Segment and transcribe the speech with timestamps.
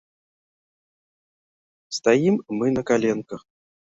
[1.97, 3.41] Стаім мы на каленках.